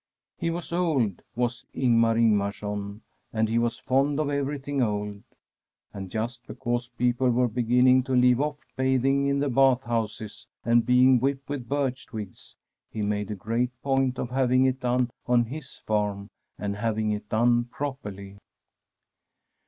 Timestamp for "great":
13.35-13.79